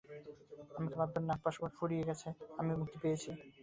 আমাকে 0.77 0.95
বাঁধবার 0.99 1.23
নাগপাশ 1.29 1.55
ওর 1.63 1.71
ফুরিয়ে 1.77 2.07
গেছে, 2.09 2.27
আমি 2.59 2.71
মুক্তি 2.79 2.97
পেয়েছি। 3.03 3.29